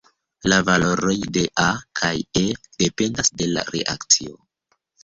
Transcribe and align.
La 0.53 0.57
valoroj 0.69 1.13
de 1.35 1.43
"A" 1.65 1.67
kaj 2.01 2.11
"E" 2.45 2.45
dependas 2.85 3.35
de 3.43 3.53
la 3.55 3.71
reakcio. 3.79 4.43